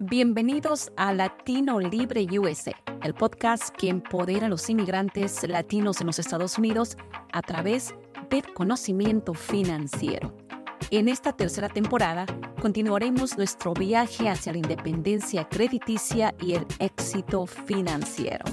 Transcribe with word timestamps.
Bienvenidos 0.00 0.92
a 0.96 1.12
Latino 1.12 1.80
Libre 1.80 2.24
USA, 2.38 2.70
el 3.02 3.14
podcast 3.14 3.70
que 3.70 3.88
empodera 3.88 4.46
a 4.46 4.48
los 4.48 4.70
inmigrantes 4.70 5.42
latinos 5.48 6.00
en 6.00 6.06
los 6.06 6.20
Estados 6.20 6.56
Unidos 6.56 6.96
a 7.32 7.42
través 7.42 7.96
del 8.30 8.44
conocimiento 8.54 9.34
financiero. 9.34 10.32
En 10.92 11.08
esta 11.08 11.32
tercera 11.32 11.68
temporada 11.68 12.26
continuaremos 12.62 13.36
nuestro 13.36 13.74
viaje 13.74 14.28
hacia 14.28 14.52
la 14.52 14.58
independencia 14.58 15.48
crediticia 15.48 16.32
y 16.40 16.52
el 16.52 16.64
éxito 16.78 17.46
financiero. 17.46 18.44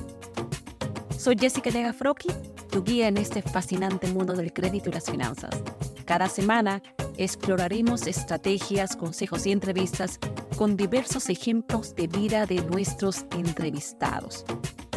Soy 1.15 1.37
Jessica 1.37 1.69
Legafroki, 1.69 2.29
tu 2.71 2.83
guía 2.83 3.07
en 3.07 3.17
este 3.17 3.43
fascinante 3.43 4.07
mundo 4.07 4.33
del 4.33 4.51
crédito 4.51 4.89
y 4.89 4.93
las 4.93 5.11
finanzas. 5.11 5.61
Cada 6.05 6.27
semana 6.27 6.81
exploraremos 7.17 8.07
estrategias, 8.07 8.95
consejos 8.95 9.45
y 9.45 9.51
entrevistas 9.51 10.19
con 10.55 10.77
diversos 10.77 11.29
ejemplos 11.29 11.95
de 11.95 12.07
vida 12.07 12.45
de 12.45 12.61
nuestros 12.61 13.25
entrevistados. 13.31 14.45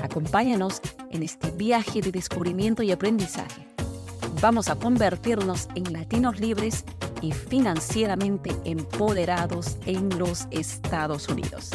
Acompáñanos 0.03 0.81
en 1.11 1.23
este 1.23 1.51
viaje 1.51 2.01
de 2.01 2.13
descubrimiento 2.13 2.83
y 2.83 2.93
aprendizaje. 2.93 3.67
Vamos 4.41 4.69
a 4.69 4.77
convertirnos 4.77 5.69
en 5.75 5.93
latinos 5.93 6.39
libres 6.39 6.85
y 7.21 7.33
financieramente 7.33 8.55
empoderados 8.65 9.77
en 9.87 10.17
los 10.19 10.47
Estados 10.51 11.29
Unidos. 11.29 11.71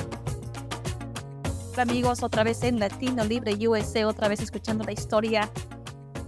Amigos, 1.76 2.24
otra 2.24 2.44
vez 2.44 2.64
en 2.64 2.80
Latino 2.80 3.26
Libre 3.26 3.56
USA, 3.68 4.08
otra 4.08 4.28
vez 4.28 4.42
escuchando 4.42 4.84
la 4.86 4.94
historia 4.94 5.52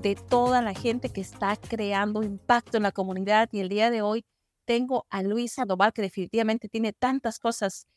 de 0.01 0.15
toda 0.15 0.61
la 0.61 0.73
gente 0.73 1.09
que 1.09 1.21
está 1.21 1.55
creando 1.55 2.23
impacto 2.23 2.77
en 2.77 2.83
la 2.83 2.91
comunidad 2.91 3.47
y 3.51 3.59
el 3.59 3.69
día 3.69 3.89
de 3.89 4.01
hoy 4.01 4.25
tengo 4.65 5.05
a 5.09 5.23
Luis 5.23 5.53
Sandoval, 5.53 5.93
que 5.93 6.01
definitivamente 6.01 6.69
tiene 6.69 6.93
tantas 6.93 7.39
cosas 7.39 7.87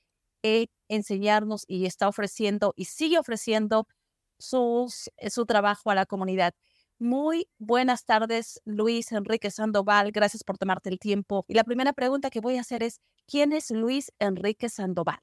que 0.43 0.71
enseñarnos 0.89 1.65
y 1.67 1.87
está 1.87 2.09
ofreciendo 2.09 2.73
y 2.77 2.85
sigue 2.87 3.19
ofreciendo 3.19 3.89
eh, 4.39 5.31
su 5.31 5.47
trabajo 5.47 5.91
a 5.91 5.95
la 5.95 6.07
comunidad. 6.07 6.55
Muy 7.01 7.49
buenas 7.59 8.05
tardes, 8.05 8.61
Luis 8.65 9.13
Enrique 9.13 9.51
Sandoval. 9.51 10.11
Gracias 10.11 10.43
por 10.43 10.59
tomarte 10.59 10.89
el 10.91 10.99
tiempo. 10.99 11.45
Y 11.49 11.55
la 11.55 11.65
primera 11.65 11.93
pregunta 11.93 12.31
que 12.31 12.41
voy 12.41 12.57
a 12.57 12.61
hacer 12.61 12.83
es, 12.83 13.01
¿quién 13.27 13.53
es 13.53 13.71
Luis 13.71 14.13
Enrique 14.19 14.69
Sandoval? 14.69 15.21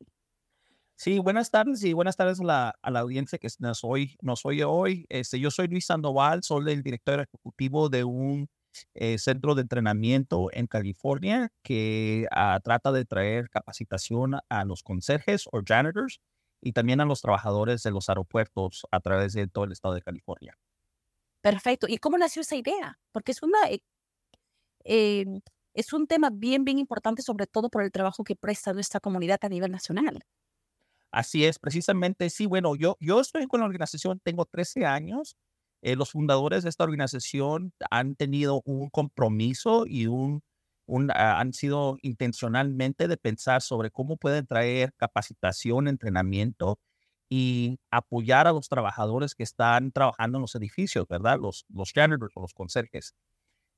Sí, 0.98 1.20
buenas 1.20 1.52
tardes 1.52 1.84
y 1.84 1.92
buenas 1.92 2.16
tardes 2.16 2.40
a 2.40 2.44
la, 2.46 2.76
a 2.82 2.92
la 2.92 3.02
audiencia 3.02 3.38
que 3.38 3.50
nos, 3.60 3.84
hoy, 3.84 4.16
nos 4.22 4.46
oye 4.46 4.64
hoy. 4.64 5.06
Este, 5.10 5.38
yo 5.38 5.52
soy 5.52 5.68
Luis 5.68 5.86
Sandoval, 5.88 6.44
soy 6.44 6.72
el 6.72 6.82
director 6.82 7.20
ejecutivo 7.20 7.90
de 7.90 8.06
un 8.06 8.48
eh, 8.94 9.18
centro 9.18 9.56
de 9.56 9.62
entrenamiento 9.62 10.50
en 10.52 10.68
California 10.68 11.52
que 11.64 12.28
ah, 12.32 12.60
trata 12.64 12.92
de 12.92 13.06
traer 13.06 13.50
capacitación 13.50 14.40
a 14.50 14.66
los 14.66 14.84
conserjes 14.84 15.46
o 15.52 15.62
janitors 15.66 16.22
y 16.62 16.74
también 16.74 17.02
a 17.02 17.06
los 17.06 17.22
trabajadores 17.22 17.84
de 17.84 17.92
los 17.92 18.10
aeropuertos 18.10 18.86
a 18.92 19.00
través 19.00 19.34
de 19.34 19.48
todo 19.48 19.66
el 19.66 19.72
estado 19.72 19.94
de 19.94 20.02
California. 20.02 20.58
Perfecto. 21.42 21.88
¿Y 21.88 21.98
cómo 21.98 22.18
nació 22.18 22.42
esa 22.42 22.56
idea? 22.56 23.00
Porque 23.12 23.32
es 23.32 23.44
una... 23.44 23.70
Eh, 23.70 23.82
em, 24.84 25.42
es 25.76 25.92
un 25.92 26.08
tema 26.08 26.30
bien, 26.32 26.64
bien 26.64 26.80
importante, 26.80 27.22
sobre 27.22 27.48
todo 27.48 27.70
por 27.70 27.84
el 27.84 27.92
trabajo 27.92 28.24
que 28.24 28.36
presta 28.36 28.74
nuestra 28.74 29.02
comunidad 29.02 29.40
a 29.42 29.50
nivel 29.50 29.72
nacional. 29.72 30.22
Así 31.12 31.46
es, 31.46 31.60
precisamente, 31.60 32.30
sí, 32.30 32.46
bueno, 32.46 32.76
yo, 32.76 32.98
yo 33.00 33.20
estoy 33.20 33.46
con 33.48 33.60
la 33.60 33.66
organización, 33.66 34.20
tengo 34.24 34.46
13 34.46 34.86
años 34.86 35.36
eh, 35.86 35.96
los 35.96 36.12
fundadores 36.12 36.64
de 36.64 36.70
esta 36.70 36.84
organización 36.84 37.72
han 37.92 38.16
tenido 38.16 38.64
un 38.66 38.90
compromiso 38.90 39.86
y 39.88 40.08
un, 40.08 40.42
ah, 41.14 41.40
han 41.40 41.54
sido 41.54 41.98
intencionalmente 42.02 43.08
de 43.08 43.18
pensar 43.18 43.62
sobre 43.62 43.92
cómo 43.92 44.18
pueden 44.18 44.48
traer 44.48 44.94
capacitación, 44.98 45.88
entrenamiento 45.88 46.80
y 47.30 47.78
apoyar 47.92 48.48
a 48.48 48.52
los 48.54 48.68
trabajadores 48.68 49.36
que 49.36 49.44
están 49.44 49.92
trabajando 49.92 50.40
en 50.40 50.42
los 50.44 50.56
edificios, 50.56 51.06
¿verdad? 51.08 51.38
Los, 51.40 51.66
los 51.70 51.92
janitors 51.94 52.34
o 52.36 52.42
los 52.42 52.54
conserjes. 52.56 53.14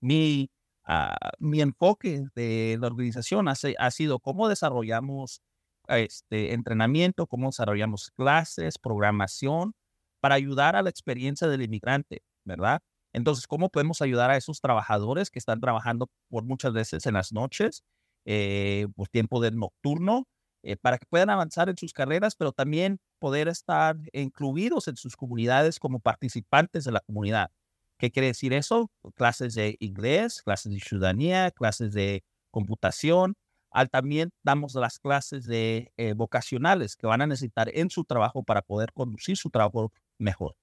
Mi, 0.02 0.50
ah, 0.86 1.18
mi 1.40 1.62
enfoque 1.62 2.26
de 2.36 2.78
la 2.80 2.88
organización 2.88 3.50
ha, 3.50 3.56
ha 3.80 3.92
sido 3.92 4.20
cómo 4.20 4.50
desarrollamos 4.50 5.42
este 5.90 6.54
entrenamiento, 6.54 7.28
cómo 7.28 7.48
desarrollamos 7.48 8.12
clases, 8.12 8.78
programación 8.78 9.74
para 10.20 10.36
ayudar 10.36 10.76
a 10.76 10.82
la 10.82 10.90
experiencia 10.90 11.48
del 11.48 11.62
inmigrante, 11.62 12.24
¿verdad? 12.46 12.82
Entonces, 13.14 13.48
¿cómo 13.48 13.70
podemos 13.70 14.02
ayudar 14.02 14.30
a 14.30 14.38
esos 14.38 14.62
trabajadores 14.62 15.32
que 15.32 15.40
están 15.40 15.60
trabajando 15.60 16.10
por 16.30 16.44
muchas 16.44 16.74
veces 16.74 17.06
en 17.06 17.16
las 17.16 17.32
noches, 17.34 17.84
eh, 18.26 18.88
por 18.96 19.08
tiempo 19.10 19.42
del 19.42 19.58
nocturno, 19.58 20.28
eh, 20.64 20.76
para 20.76 20.98
que 20.98 21.06
puedan 21.10 21.30
avanzar 21.30 21.70
en 21.70 21.78
sus 21.78 21.94
carreras, 21.94 22.36
pero 22.36 22.52
también 22.52 23.00
poder 23.20 23.48
estar 23.48 23.96
incluidos 24.14 24.88
en 24.88 24.98
sus 24.98 25.16
comunidades 25.16 25.80
como 25.80 26.00
participantes 26.00 26.84
de 26.84 26.92
la 26.92 27.00
comunidad? 27.02 27.52
¿Qué 27.98 28.12
quiere 28.12 28.28
decir 28.28 28.54
eso? 28.54 28.92
Clases 29.16 29.56
de 29.56 29.76
inglés, 29.80 30.42
clases 30.44 30.72
de 30.74 30.80
ciudadanía, 30.80 31.52
clases 31.52 31.94
de 31.94 32.24
computación. 32.52 33.36
Al 33.72 33.90
también 33.90 34.30
damos 34.44 34.76
las 34.76 35.00
clases 35.00 35.46
de 35.46 35.92
eh, 35.98 36.14
vocacionales 36.14 36.96
que 36.96 37.08
van 37.08 37.22
a 37.22 37.28
necesitar 37.28 37.70
en 37.74 37.90
su 37.90 38.04
trabajo 38.06 38.44
para 38.44 38.62
poder 38.62 38.94
conducir 38.94 39.38
su 39.38 39.50
trabajo 39.50 39.92
mejor. 40.18 40.56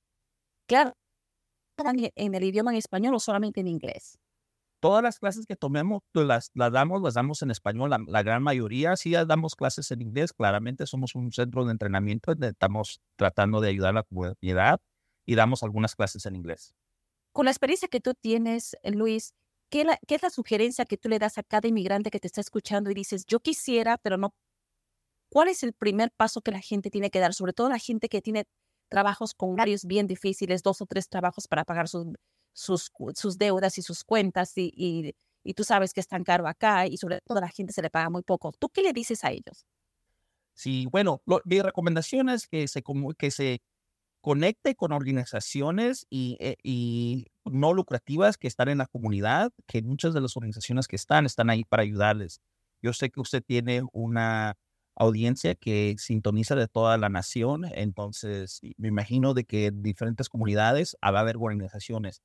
Claro, 0.67 0.95
en 1.77 2.35
el 2.35 2.45
idioma 2.45 2.71
en 2.73 2.79
español 2.79 3.15
o 3.15 3.21
solamente 3.21 3.61
en 3.61 3.69
inglés. 3.69 4.19
Todas 4.81 5.03
las 5.03 5.19
clases 5.19 5.47
que 5.47 5.57
tomemos, 5.57 6.03
pues, 6.13 6.27
las, 6.27 6.51
las 6.55 6.71
damos, 6.71 7.01
las 7.01 7.15
damos 7.15 7.41
en 7.43 7.51
español, 7.51 7.91
la, 8.07 8.23
gran 8.23 8.43
mayoría. 8.43 8.97
Sí 8.97 9.13
damos 9.13 9.55
clases 9.55 9.91
en 9.91 10.03
inglés, 10.03 10.33
claramente 10.33 10.87
somos 10.87 11.15
un 11.15 11.33
centro 11.33 11.65
de 11.65 11.73
entrenamiento, 11.73 12.33
estamos 12.33 13.01
tratando 13.17 13.61
de 13.61 13.71
ayudar 13.71 13.91
a 13.91 14.01
la 14.01 14.03
comunidad 14.03 14.81
y 15.25 15.35
damos 15.37 15.63
algunas 15.63 15.95
clases 15.95 16.27
en 16.27 16.37
inglés. 16.37 16.75
Con 17.33 17.47
la 17.47 17.51
experiencia 17.51 17.89
que 17.89 18.01
tú 18.01 18.13
tienes, 18.15 18.77
Luis, 18.85 19.33
¿qué, 19.71 19.87
¿qué 20.07 20.17
es 20.17 20.23
la 20.23 20.31
sugerencia 20.31 20.85
que 20.85 20.99
tú 20.99 21.09
le 21.09 21.19
das 21.19 21.39
a 21.39 21.43
cada 21.43 21.67
inmigrante 21.67 22.11
que 22.11 22.21
te 22.21 22.27
está 22.27 22.43
escuchando 22.43 22.91
y 22.91 22.95
dices, 22.95 23.25
yo 23.27 23.41
quisiera, 23.41 23.97
pero 23.97 24.19
no? 24.19 24.35
¿Cuál 25.31 25.49
es 25.49 25.63
el 25.63 25.73
primer 25.73 26.13
paso 26.13 26.43
que 26.43 26.53
la 26.53 26.61
gente 26.61 26.91
tiene 26.91 27.11
que 27.11 27.21
dar? 27.21 27.33
Sobre 27.33 27.55
todo 27.55 27.71
la 27.71 27.79
gente 27.79 28.09
que 28.09 28.21
tiene 28.21 28.45
trabajos 28.95 29.35
con 29.35 29.53
horarios 29.53 29.85
bien 29.85 30.07
difíciles, 30.07 30.63
dos 30.63 30.81
o 30.81 30.87
tres 30.87 31.09
trabajos 31.09 31.49
para 31.49 31.65
pagar 31.65 31.89
sus, 31.89 32.07
sus, 32.53 32.93
sus 33.17 33.39
deudas 33.39 33.77
y 33.77 33.83
sus 33.83 34.05
cuentas 34.05 34.53
y, 34.57 34.73
y, 35.43 35.55
tú 35.55 35.65
sabes 35.65 35.93
que 35.93 36.01
es 36.01 36.07
tan 36.07 36.23
caro 36.23 36.47
acá 36.47 36.87
y 36.87 36.97
sobre 36.97 37.21
todo 37.27 37.39
a 37.39 37.41
la 37.41 37.49
gente 37.49 37.73
se 37.73 37.83
le 37.83 37.91
paga 37.91 38.09
muy 38.09 38.23
poco. 38.23 38.53
¿Tú 38.53 38.69
qué 38.69 38.83
le 38.83 38.93
dices 38.93 39.25
a 39.25 39.33
ellos? 39.33 39.67
Sí, 40.55 40.87
bueno, 40.93 41.23
mi 41.45 41.61
recomendación 41.61 42.29
es 42.29 42.47
que 42.47 42.69
se, 42.69 42.85
que 43.19 43.31
se 43.33 43.61
conecte 44.21 44.77
con 44.77 44.93
organizaciones 44.93 46.07
y, 46.09 46.37
eh, 46.39 46.57
y 46.63 47.27
no 47.45 47.73
lucrativas 47.73 48.39
que 48.39 48.47
están 48.47 48.69
en 48.69 48.79
la 48.79 48.87
comunidad, 48.87 49.51
que 49.67 49.83
muchas 49.83 50.15
de 50.15 50.21
las 50.21 50.37
organizaciones 50.37 50.87
que 50.87 50.95
están 50.95 51.27
están 51.27 51.51
ahí 51.51 51.65
para 51.65 51.83
ayudarles. 51.83 52.41
Yo 52.81 52.93
sé 52.93 53.11
que 53.11 53.21
usted 53.21 53.43
tiene 53.43 53.83
una 53.93 54.57
audiencia 54.97 55.55
que 55.55 55.97
sintoniza 55.99 56.55
de 56.55 56.69
toda 56.69 56.97
la 56.99 57.09
nación, 57.09 57.65
entonces 57.75 58.61
me 58.77 58.89
imagino 58.89 59.35
de 59.35 59.45
que 59.45 59.67
en 59.67 59.83
diferentes 59.83 60.29
comunidades 60.29 60.97
va 61.03 61.19
a 61.19 61.21
haber 61.21 61.37
organizaciones. 61.37 62.23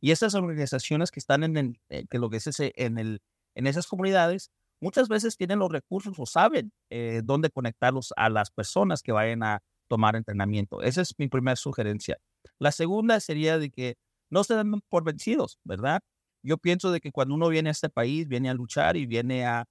Y 0.00 0.10
esas 0.10 0.34
organizaciones 0.34 1.10
que 1.10 1.20
están 1.20 1.44
en, 1.44 1.56
el, 1.56 1.80
eh, 1.88 2.06
que 2.10 2.18
lo 2.18 2.30
que 2.30 2.38
es 2.38 2.46
ese, 2.46 2.72
en, 2.76 2.98
el, 2.98 3.20
en 3.54 3.66
esas 3.66 3.86
comunidades, 3.86 4.50
muchas 4.80 5.08
veces 5.08 5.36
tienen 5.36 5.60
los 5.60 5.70
recursos 5.70 6.14
o 6.18 6.26
saben 6.26 6.72
eh, 6.90 7.22
dónde 7.24 7.50
conectarlos 7.50 8.12
a 8.16 8.28
las 8.28 8.50
personas 8.50 9.02
que 9.02 9.12
vayan 9.12 9.42
a 9.44 9.62
tomar 9.88 10.16
entrenamiento. 10.16 10.82
Esa 10.82 11.02
es 11.02 11.14
mi 11.18 11.28
primera 11.28 11.56
sugerencia. 11.56 12.18
La 12.58 12.72
segunda 12.72 13.20
sería 13.20 13.58
de 13.58 13.70
que 13.70 13.96
no 14.30 14.42
se 14.42 14.54
den 14.54 14.80
por 14.88 15.04
vencidos, 15.04 15.58
¿verdad? 15.64 16.00
Yo 16.42 16.58
pienso 16.58 16.90
de 16.90 17.00
que 17.00 17.12
cuando 17.12 17.34
uno 17.34 17.48
viene 17.48 17.68
a 17.68 17.72
este 17.72 17.88
país, 17.88 18.26
viene 18.26 18.50
a 18.50 18.54
luchar 18.54 18.96
y 18.96 19.06
viene 19.06 19.46
a, 19.46 19.66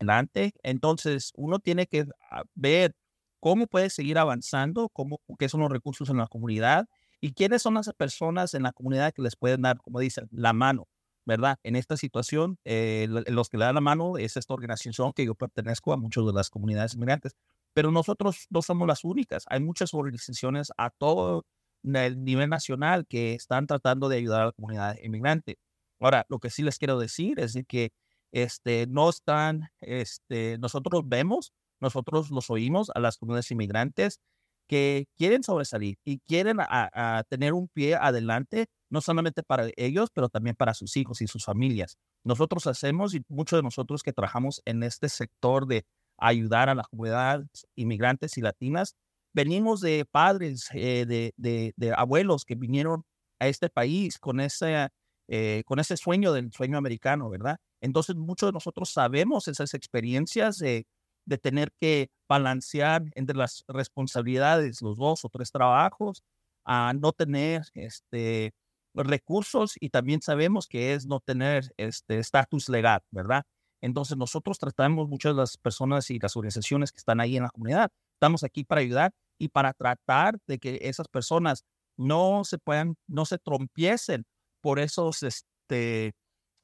adelante. 0.00 0.52
Entonces, 0.62 1.32
uno 1.36 1.58
tiene 1.58 1.86
que 1.86 2.06
ver 2.54 2.94
cómo 3.40 3.66
puede 3.66 3.90
seguir 3.90 4.18
avanzando, 4.18 4.88
cómo, 4.90 5.20
qué 5.38 5.48
son 5.48 5.60
los 5.60 5.70
recursos 5.70 6.08
en 6.10 6.18
la 6.18 6.26
comunidad 6.26 6.86
y 7.20 7.32
quiénes 7.32 7.62
son 7.62 7.74
las 7.74 7.90
personas 7.94 8.54
en 8.54 8.62
la 8.64 8.72
comunidad 8.72 9.12
que 9.12 9.22
les 9.22 9.36
pueden 9.36 9.62
dar, 9.62 9.78
como 9.78 10.00
dicen, 10.00 10.28
la 10.32 10.52
mano, 10.52 10.88
¿verdad? 11.26 11.58
En 11.62 11.76
esta 11.76 11.96
situación, 11.96 12.58
eh, 12.64 13.06
los 13.08 13.48
que 13.48 13.58
le 13.58 13.64
dan 13.64 13.74
la 13.74 13.80
mano 13.80 14.16
es 14.18 14.36
esta 14.36 14.54
organización 14.54 15.12
que 15.12 15.24
yo 15.26 15.34
pertenezco 15.34 15.92
a 15.92 15.96
muchas 15.96 16.24
de 16.26 16.32
las 16.32 16.50
comunidades 16.50 16.94
inmigrantes, 16.94 17.34
pero 17.72 17.90
nosotros 17.90 18.46
no 18.50 18.62
somos 18.62 18.88
las 18.88 19.04
únicas. 19.04 19.44
Hay 19.48 19.60
muchas 19.60 19.94
organizaciones 19.94 20.72
a 20.76 20.90
todo 20.90 21.44
el 21.84 22.24
nivel 22.24 22.48
nacional 22.50 23.06
que 23.06 23.34
están 23.34 23.66
tratando 23.66 24.08
de 24.08 24.16
ayudar 24.16 24.42
a 24.42 24.46
la 24.46 24.52
comunidad 24.52 24.96
inmigrante. 25.02 25.58
Ahora, 26.00 26.26
lo 26.28 26.38
que 26.38 26.50
sí 26.50 26.62
les 26.62 26.78
quiero 26.78 26.98
decir 26.98 27.38
es 27.40 27.56
que 27.68 27.92
este, 28.32 28.86
no 28.88 29.08
están, 29.10 29.68
este, 29.80 30.58
nosotros 30.58 31.02
vemos, 31.06 31.52
nosotros 31.80 32.30
los 32.30 32.50
oímos 32.50 32.90
a 32.94 33.00
las 33.00 33.16
comunidades 33.16 33.50
inmigrantes 33.50 34.20
que 34.68 35.06
quieren 35.16 35.42
sobresalir 35.42 35.98
y 36.04 36.20
quieren 36.20 36.58
a, 36.60 37.24
tener 37.28 37.54
un 37.54 37.68
pie 37.68 37.96
adelante, 37.96 38.66
no 38.88 39.00
solamente 39.00 39.42
para 39.42 39.68
ellos, 39.76 40.10
pero 40.14 40.28
también 40.28 40.54
para 40.54 40.74
sus 40.74 40.96
hijos 40.96 41.20
y 41.22 41.26
sus 41.26 41.44
familias. 41.44 41.96
Nosotros 42.24 42.68
hacemos, 42.68 43.14
y 43.14 43.22
muchos 43.28 43.58
de 43.58 43.64
nosotros 43.64 44.04
que 44.04 44.12
trabajamos 44.12 44.62
en 44.64 44.84
este 44.84 45.08
sector 45.08 45.66
de 45.66 45.84
ayudar 46.18 46.68
a 46.68 46.76
las 46.76 46.86
comunidades 46.86 47.48
inmigrantes 47.74 48.38
y 48.38 48.42
latinas. 48.42 48.94
Venimos 49.32 49.80
de 49.80 50.04
padres, 50.08 50.68
eh, 50.72 51.04
de, 51.06 51.32
de, 51.36 51.92
abuelos 51.96 52.44
que 52.44 52.54
vinieron 52.54 53.04
a 53.40 53.48
este 53.48 53.70
país 53.70 54.18
con 54.18 54.38
ese, 54.38 54.88
eh, 55.28 55.62
con 55.66 55.80
ese 55.80 55.96
sueño 55.96 56.32
del 56.32 56.52
sueño 56.52 56.78
americano, 56.78 57.28
¿verdad? 57.30 57.58
Entonces, 57.80 58.16
muchos 58.16 58.48
de 58.48 58.52
nosotros 58.52 58.90
sabemos 58.90 59.48
esas 59.48 59.74
experiencias 59.74 60.58
de, 60.58 60.86
de 61.26 61.38
tener 61.38 61.72
que 61.80 62.10
balancear 62.28 63.04
entre 63.14 63.36
las 63.36 63.64
responsabilidades, 63.68 64.82
los 64.82 64.98
dos 64.98 65.24
o 65.24 65.28
tres 65.28 65.50
trabajos, 65.52 66.22
a 66.64 66.92
no 66.94 67.12
tener 67.12 67.62
este, 67.74 68.52
recursos 68.94 69.74
y 69.80 69.90
también 69.90 70.22
sabemos 70.22 70.66
que 70.66 70.94
es 70.94 71.06
no 71.06 71.20
tener 71.20 71.72
este 71.76 72.18
estatus 72.18 72.68
legal, 72.68 73.00
¿verdad? 73.10 73.44
Entonces 73.80 74.16
nosotros 74.16 74.58
tratamos 74.58 75.08
muchas 75.08 75.34
de 75.34 75.40
las 75.40 75.56
personas 75.56 76.10
y 76.10 76.18
las 76.18 76.36
organizaciones 76.36 76.92
que 76.92 76.98
están 76.98 77.20
ahí 77.20 77.36
en 77.36 77.44
la 77.44 77.50
comunidad. 77.50 77.90
Estamos 78.14 78.44
aquí 78.44 78.64
para 78.64 78.82
ayudar 78.82 79.12
y 79.38 79.48
para 79.48 79.72
tratar 79.72 80.38
de 80.46 80.58
que 80.58 80.78
esas 80.82 81.08
personas 81.08 81.64
no 81.96 82.44
se 82.44 82.58
puedan, 82.58 82.96
no 83.08 83.24
se 83.24 83.38
trompiecen 83.38 84.24
por 84.60 84.78
esos 84.78 85.22
este, 85.22 86.12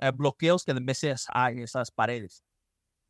eh, 0.00 0.10
bloqueos 0.12 0.64
que 0.64 0.72
a 0.72 0.75
veces 0.81 1.26
hay 1.31 1.54
en 1.56 1.62
esas 1.64 1.90
paredes. 1.90 2.43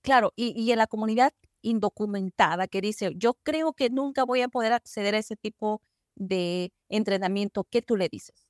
Claro, 0.03 0.33
y, 0.37 0.55
y 0.61 0.71
en 0.73 0.79
la 0.79 0.87
comunidad 0.87 1.33
indocumentada 1.63 2.69
que 2.69 2.81
dice, 2.81 3.13
yo 3.17 3.35
creo 3.43 3.73
que 3.73 3.91
nunca 3.91 4.25
voy 4.25 4.41
a 4.43 4.49
poder 4.49 4.73
acceder 4.73 5.15
a 5.15 5.19
ese 5.19 5.37
tipo 5.37 5.83
de 6.15 6.73
entrenamiento, 6.89 7.65
¿qué 7.65 7.83
tú 7.83 7.97
le 7.97 8.09
dices? 8.09 8.47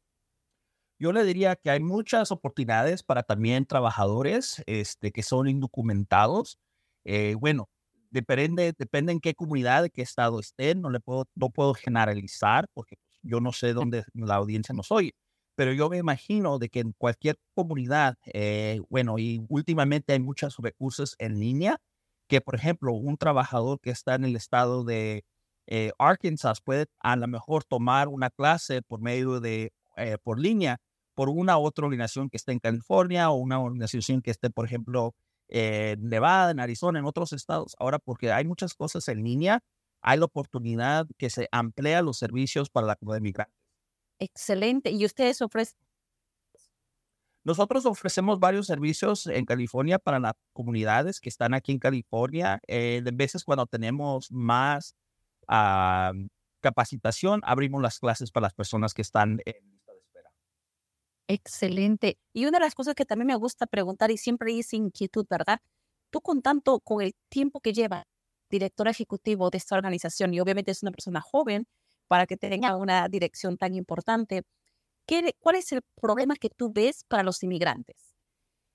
Yo 0.98 1.12
le 1.12 1.24
diría 1.24 1.56
que 1.56 1.70
hay 1.70 1.80
muchas 1.80 2.30
oportunidades 2.32 3.02
para 3.02 3.22
también 3.22 3.66
trabajadores 3.66 4.62
este, 4.66 5.12
que 5.12 5.22
son 5.22 5.46
indocumentados. 5.48 6.58
Eh, 7.04 7.34
bueno, 7.38 7.68
depende, 8.10 8.72
depende 8.78 9.12
en 9.12 9.20
qué 9.20 9.34
comunidad, 9.34 9.82
de 9.82 9.90
qué 9.90 10.00
estado 10.02 10.40
estén. 10.40 10.80
No 10.80 10.88
le 10.90 11.00
puedo, 11.00 11.26
no 11.34 11.50
puedo 11.50 11.74
generalizar 11.74 12.66
porque 12.72 12.96
pues, 12.96 13.18
yo 13.22 13.40
no 13.40 13.52
sé 13.52 13.74
dónde 13.74 14.04
la 14.14 14.36
audiencia 14.36 14.74
nos 14.74 14.90
oye. 14.90 15.12
Pero 15.56 15.72
yo 15.72 15.88
me 15.88 15.98
imagino 15.98 16.58
de 16.58 16.68
que 16.68 16.80
en 16.80 16.92
cualquier 16.92 17.38
comunidad, 17.54 18.16
eh, 18.26 18.80
bueno, 18.90 19.18
y 19.18 19.44
últimamente 19.48 20.12
hay 20.12 20.20
muchos 20.20 20.56
recursos 20.58 21.16
en 21.18 21.40
línea, 21.40 21.78
que 22.28 22.40
por 22.40 22.54
ejemplo, 22.56 22.92
un 22.92 23.16
trabajador 23.16 23.80
que 23.80 23.90
está 23.90 24.14
en 24.14 24.24
el 24.24 24.36
estado 24.36 24.84
de 24.84 25.24
eh, 25.66 25.92
Arkansas 25.98 26.60
puede 26.60 26.86
a 27.00 27.16
lo 27.16 27.26
mejor 27.28 27.64
tomar 27.64 28.08
una 28.08 28.30
clase 28.30 28.82
por 28.82 29.00
medio 29.00 29.40
de, 29.40 29.72
por 30.22 30.38
línea 30.38 30.78
por 31.16 31.30
una 31.30 31.58
otra 31.58 31.86
organización 31.86 32.28
que 32.28 32.36
esté 32.36 32.52
en 32.52 32.60
California 32.60 33.30
o 33.30 33.36
una 33.36 33.58
organización 33.58 34.20
que 34.20 34.30
esté, 34.30 34.50
por 34.50 34.66
ejemplo, 34.66 35.14
en 35.48 36.08
Nevada, 36.08 36.50
en 36.50 36.60
Arizona, 36.60 36.98
en 36.98 37.06
otros 37.06 37.32
estados. 37.32 37.74
Ahora, 37.78 37.98
porque 37.98 38.32
hay 38.32 38.44
muchas 38.44 38.74
cosas 38.74 39.08
en 39.08 39.24
línea, 39.24 39.60
hay 40.02 40.18
la 40.18 40.26
oportunidad 40.26 41.06
que 41.16 41.30
se 41.30 41.48
amplía 41.52 42.02
los 42.02 42.18
servicios 42.18 42.68
para 42.68 42.86
la 42.86 42.96
comunidad 42.96 43.22
migrante. 43.22 43.65
Excelente. 44.18 44.90
¿Y 44.90 45.04
ustedes 45.04 45.42
ofrecen? 45.42 45.78
Nosotros 47.44 47.86
ofrecemos 47.86 48.40
varios 48.40 48.66
servicios 48.66 49.26
en 49.28 49.44
California 49.44 50.00
para 50.00 50.18
las 50.18 50.32
comunidades 50.52 51.20
que 51.20 51.28
están 51.28 51.54
aquí 51.54 51.70
en 51.72 51.78
California. 51.78 52.60
Eh, 52.66 53.02
de 53.04 53.10
veces 53.12 53.44
cuando 53.44 53.66
tenemos 53.66 54.32
más 54.32 54.96
ah, 55.46 56.12
capacitación, 56.60 57.40
abrimos 57.44 57.80
las 57.80 58.00
clases 58.00 58.32
para 58.32 58.46
las 58.46 58.54
personas 58.54 58.94
que 58.94 59.02
están 59.02 59.38
en 59.44 59.76
Excelente. 61.28 62.18
Y 62.32 62.46
una 62.46 62.58
de 62.58 62.64
las 62.64 62.74
cosas 62.74 62.94
que 62.94 63.04
también 63.04 63.26
me 63.26 63.36
gusta 63.36 63.66
preguntar 63.66 64.10
y 64.10 64.16
siempre 64.16 64.52
hice 64.52 64.76
inquietud, 64.76 65.26
¿verdad? 65.28 65.60
Tú 66.10 66.20
con 66.20 66.40
tanto, 66.42 66.80
con 66.80 67.02
el 67.02 67.14
tiempo 67.28 67.60
que 67.60 67.72
lleva 67.72 68.04
director 68.48 68.86
ejecutivo 68.88 69.50
de 69.50 69.58
esta 69.58 69.74
organización 69.76 70.32
y 70.34 70.40
obviamente 70.40 70.70
es 70.70 70.82
una 70.82 70.92
persona 70.92 71.20
joven 71.20 71.66
para 72.08 72.26
que 72.26 72.36
tenga 72.36 72.76
una 72.76 73.08
dirección 73.08 73.56
tan 73.56 73.74
importante, 73.74 74.42
¿qué, 75.06 75.34
¿cuál 75.38 75.56
es 75.56 75.72
el 75.72 75.82
problema 76.00 76.36
que 76.36 76.50
tú 76.50 76.72
ves 76.72 77.04
para 77.08 77.22
los 77.22 77.42
inmigrantes 77.42 78.14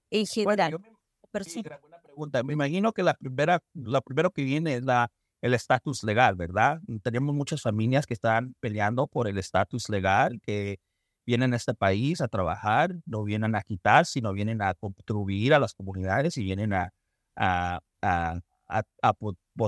en 0.09 0.25
general? 0.25 0.71
Bueno, 0.71 0.79
me, 0.79 1.79
buena 1.79 2.01
pregunta. 2.01 2.43
Me 2.43 2.53
imagino 2.53 2.93
que 2.93 3.03
la 3.03 3.13
primera, 3.13 3.63
lo 3.73 4.01
primero 4.01 4.31
que 4.31 4.43
viene 4.43 4.75
es 4.75 4.83
la, 4.83 5.09
el 5.41 5.53
estatus 5.53 6.03
legal, 6.03 6.35
¿verdad? 6.35 6.79
Tenemos 7.03 7.35
muchas 7.35 7.61
familias 7.61 8.05
que 8.05 8.13
están 8.13 8.55
peleando 8.59 9.07
por 9.07 9.27
el 9.27 9.37
estatus 9.37 9.89
legal, 9.89 10.39
que 10.41 10.79
vienen 11.25 11.53
a 11.53 11.57
este 11.57 11.73
país 11.73 12.21
a 12.21 12.27
trabajar, 12.27 12.95
no 13.05 13.23
vienen 13.23 13.55
a 13.55 13.61
quitar, 13.61 14.05
sino 14.05 14.33
vienen 14.33 14.61
a 14.61 14.73
contribuir 14.73 15.53
a 15.53 15.59
las 15.59 15.73
comunidades 15.73 16.37
y 16.37 16.43
vienen 16.43 16.73
a, 16.73 16.91
a, 17.35 17.79
a, 18.01 18.39
a, 18.67 19.13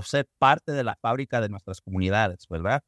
ser 0.04 0.28
parte 0.38 0.72
de 0.72 0.84
la 0.84 0.96
fábrica 1.02 1.42
de 1.42 1.50
nuestras 1.50 1.82
comunidades, 1.82 2.48
¿verdad? 2.50 2.82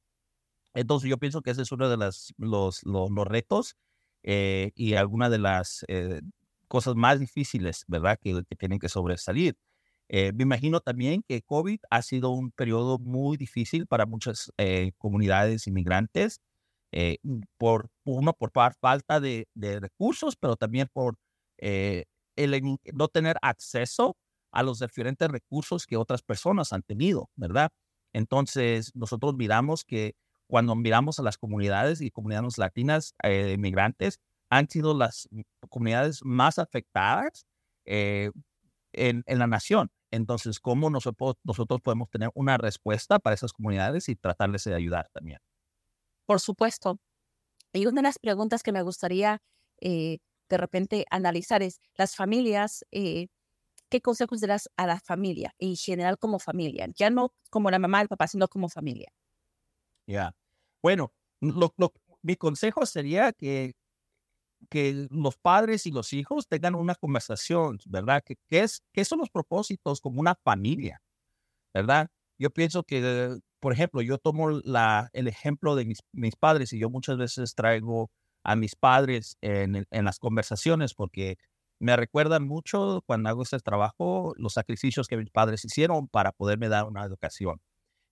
Entonces 0.76 1.10
yo 1.10 1.18
pienso 1.18 1.42
que 1.42 1.52
ese 1.52 1.64
es 1.64 1.72
uno 1.72 1.90
de 1.90 1.98
las, 1.98 2.34
los, 2.38 2.84
los, 2.84 3.28
retos 3.28 3.76
eh, 4.24 4.72
y 4.76 4.94
algunas 4.94 5.32
de 5.32 5.40
las 5.40 5.86
eh, 5.88 6.22
cosas 6.68 6.96
más 6.96 7.20
difíciles, 7.20 7.86
¿verdad? 7.88 8.20
Que, 8.22 8.44
que 8.48 8.56
tienen 8.56 8.80
que 8.80 8.90
sobresalir. 8.90 9.58
Eh, 10.10 10.32
me 10.34 10.44
imagino 10.44 10.82
también 10.82 11.24
que 11.28 11.42
COVID 11.42 11.80
ha 11.90 12.02
sido 12.04 12.30
un 12.30 12.52
periodo 12.52 13.00
muy 13.00 13.38
difícil 13.38 13.88
para 13.88 14.06
muchas 14.06 14.52
comunidades 15.00 15.66
inmigrantes. 15.66 16.42
Eh, 16.98 17.18
mm, 17.24 17.42
por 17.58 17.90
uno 18.06 18.32
por 18.34 18.52
falta 18.80 19.20
de, 19.20 19.48
recursos, 19.82 20.38
pero 20.38 20.56
también 20.56 20.88
por 20.94 21.18
eh, 21.58 22.06
el 22.38 22.78
no 22.94 23.08
tener 23.10 23.38
acceso 23.42 24.16
a 24.52 24.64
los 24.64 24.80
diferentes 24.80 25.30
recursos 25.30 25.86
que 25.86 25.98
otras 25.98 26.22
personas 26.22 26.72
han 26.72 26.84
tenido, 26.84 27.30
¿verdad? 27.36 27.72
Entonces, 28.14 28.92
nosotros 28.96 29.36
miramos 29.36 29.84
que 29.84 30.16
cuando 30.48 30.76
miramos 30.76 31.20
a 31.20 31.24
las 31.24 31.38
comunidades 31.38 32.02
y 32.02 32.12
comunidades 32.12 32.58
latinas 32.58 33.16
eh, 33.24 33.54
inmigrantes, 33.56 34.20
han 34.50 34.70
sido 34.70 34.94
las 34.94 35.28
comunidades 35.70 36.24
más 36.24 36.60
afectadas 36.60 37.46
en, 37.86 38.34
en, 38.94 39.24
la 39.40 39.48
nación. 39.48 39.92
Entonces, 40.12 40.60
¿cómo 40.60 40.90
nosotros, 40.90 41.36
nosotros 41.44 41.82
podemos 41.82 42.10
tener 42.10 42.30
una 42.36 42.58
respuesta 42.58 43.20
para 43.20 43.34
esas 43.34 43.54
comunidades 43.54 44.08
y 44.08 44.16
tratarles 44.16 44.64
de 44.64 44.76
ayudar 44.76 45.10
también? 45.12 45.40
Por 46.26 46.40
supuesto. 46.40 47.00
Y 47.74 47.86
una 47.88 48.02
de 48.02 48.04
las 48.04 48.20
preguntas 48.20 48.64
que 48.64 48.72
me 48.72 48.82
gustaría 48.82 49.42
eh, 49.82 50.20
de 50.50 50.58
repente 50.58 51.06
analizar 51.10 51.64
es 51.64 51.80
las 51.96 52.16
familias, 52.16 52.86
eh, 52.92 53.28
¿qué 53.90 54.02
consejos 54.02 54.42
darás 54.42 54.70
a 54.78 54.88
la 54.88 55.00
familia 55.00 55.54
en 55.60 55.76
general 55.76 56.18
como 56.18 56.40
familia? 56.40 56.88
Ya 56.96 57.10
no 57.10 57.34
como 57.50 57.72
la 57.72 57.80
mamá 57.80 58.00
y 58.00 58.04
el 58.04 58.08
papá, 58.08 58.28
sino 58.28 58.48
como 58.48 58.70
familia. 58.70 59.12
Ya. 60.08 60.34
Bueno, 60.86 61.12
mi 62.22 62.36
consejo 62.36 62.86
sería 62.86 63.32
que, 63.34 63.74
que 64.70 65.08
los 65.10 65.36
padres 65.36 65.88
y 65.88 65.92
los 65.92 66.14
hijos 66.14 66.48
tengan 66.48 66.76
una 66.76 66.94
conversación, 66.94 67.80
¿verdad? 67.88 68.22
¿Qué, 68.24 68.38
es, 68.60 68.84
qué 68.94 69.04
son 69.04 69.18
los 69.18 69.32
propósitos 69.32 70.00
como 70.00 70.20
una 70.20 70.36
familia? 70.36 71.02
¿Verdad? 71.74 72.10
Yo 72.38 72.52
pienso 72.52 72.84
que 72.84 73.40
por 73.60 73.74
ejemplo, 73.74 74.04
yo 74.04 74.20
tomo 74.20 74.52
la, 74.52 75.10
el 75.14 75.28
ejemplo 75.28 75.76
de 75.76 75.86
mis, 75.86 76.04
mis, 76.12 76.36
padres 76.36 76.72
y 76.72 76.78
yo 76.78 76.92
muchas 76.92 77.18
veces 77.18 77.56
traigo 77.56 78.12
a 78.44 78.56
mis 78.56 78.76
padres 78.76 79.38
en, 79.42 79.88
en, 79.90 80.06
las 80.06 80.20
conversaciones 80.20 80.94
porque 80.94 81.38
me 81.80 81.96
recuerdan 81.96 82.48
mucho 82.48 83.02
cuando 83.08 83.30
hago 83.30 83.42
este 83.42 83.58
trabajo 83.58 84.36
los 84.38 84.54
sacrificios 84.54 85.08
que 85.08 85.18
mis 85.18 85.32
padres 85.32 85.66
hicieron 85.66 86.08
para 86.08 86.32
poderme 86.32 86.70
dar 86.70 86.86
una 86.86 87.04
educación. 87.06 87.60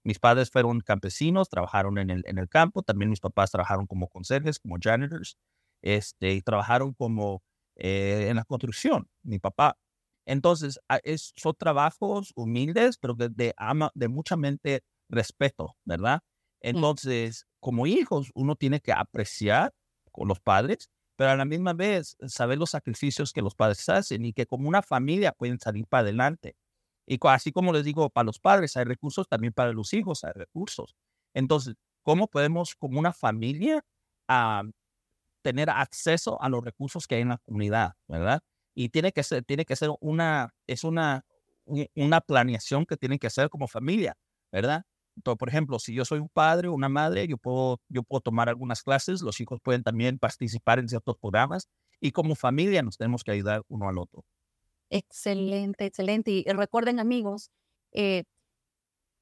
Mis 0.03 0.19
padres 0.19 0.49
fueron 0.51 0.81
campesinos, 0.81 1.49
trabajaron 1.49 1.97
en 1.97 2.09
el, 2.09 2.23
en 2.25 2.37
el 2.37 2.49
campo, 2.49 2.83
también 2.83 3.09
mis 3.09 3.19
papás 3.21 3.51
trabajaron 3.51 3.87
como 3.87 4.07
conserjes, 4.09 4.59
como 4.59 4.77
janitors, 4.81 5.37
este, 5.81 6.33
y 6.33 6.41
trabajaron 6.41 6.93
como 6.93 7.41
eh, 7.75 8.27
en 8.29 8.35
la 8.37 8.43
construcción, 8.45 9.07
mi 9.23 9.39
papá. 9.39 9.77
Entonces, 10.25 10.79
es, 11.03 11.33
son 11.35 11.55
trabajos 11.57 12.31
humildes, 12.35 12.97
pero 12.97 13.13
de, 13.13 13.29
de, 13.29 13.53
ama, 13.57 13.91
de 13.93 14.07
mucha 14.07 14.37
mente 14.37 14.83
respeto, 15.09 15.75
¿verdad? 15.85 16.21
Entonces, 16.61 17.45
como 17.59 17.87
hijos, 17.87 18.31
uno 18.35 18.55
tiene 18.55 18.79
que 18.79 18.93
apreciar 18.93 19.73
con 20.11 20.27
los 20.27 20.39
padres, 20.39 20.89
pero 21.17 21.31
a 21.31 21.35
la 21.35 21.45
misma 21.45 21.73
vez 21.73 22.15
saber 22.27 22.57
los 22.57 22.71
sacrificios 22.71 23.33
que 23.33 23.41
los 23.41 23.55
padres 23.55 23.87
hacen 23.89 24.25
y 24.25 24.33
que 24.33 24.45
como 24.45 24.67
una 24.69 24.81
familia 24.81 25.33
pueden 25.33 25.59
salir 25.59 25.85
para 25.87 26.01
adelante. 26.01 26.55
Y 27.05 27.17
así 27.23 27.51
como 27.51 27.73
les 27.73 27.83
digo, 27.83 28.09
para 28.09 28.25
los 28.25 28.39
padres 28.39 28.77
hay 28.77 28.85
recursos, 28.85 29.27
también 29.27 29.53
para 29.53 29.73
los 29.73 29.93
hijos 29.93 30.23
hay 30.23 30.31
recursos. 30.33 30.95
Entonces, 31.33 31.75
¿cómo 32.03 32.27
podemos 32.27 32.75
como 32.75 32.99
una 32.99 33.13
familia 33.13 33.83
tener 35.41 35.69
acceso 35.69 36.41
a 36.41 36.49
los 36.49 36.63
recursos 36.63 37.07
que 37.07 37.15
hay 37.15 37.21
en 37.21 37.29
la 37.29 37.37
comunidad, 37.39 37.93
verdad? 38.07 38.41
Y 38.75 38.89
tiene 38.89 39.11
que 39.11 39.23
ser, 39.23 39.43
tiene 39.43 39.65
que 39.65 39.75
ser 39.75 39.89
una, 39.99 40.53
es 40.67 40.83
una, 40.83 41.25
una 41.95 42.21
planeación 42.21 42.85
que 42.85 42.97
tienen 42.97 43.19
que 43.19 43.27
hacer 43.27 43.49
como 43.49 43.67
familia, 43.67 44.15
¿verdad? 44.51 44.83
por 45.21 45.47
ejemplo, 45.47 45.77
si 45.77 45.93
yo 45.93 46.05
soy 46.05 46.19
un 46.19 46.29
padre 46.29 46.67
o 46.69 46.73
una 46.73 46.89
madre, 46.89 47.27
yo 47.27 47.37
puedo, 47.37 47.79
yo 47.87 48.01
puedo 48.03 48.21
tomar 48.21 48.49
algunas 48.49 48.81
clases, 48.81 49.21
los 49.21 49.39
hijos 49.41 49.59
pueden 49.61 49.83
también 49.83 50.17
participar 50.17 50.79
en 50.79 50.89
ciertos 50.89 51.17
programas 51.17 51.69
y 51.99 52.11
como 52.11 52.35
familia 52.35 52.81
nos 52.81 52.97
tenemos 52.97 53.23
que 53.23 53.31
ayudar 53.31 53.61
uno 53.67 53.87
al 53.87 53.99
otro. 53.99 54.23
Excelente, 54.93 55.85
excelente. 55.85 56.29
Y 56.31 56.43
recuerden 56.45 56.99
amigos, 56.99 57.49
eh, 57.93 58.25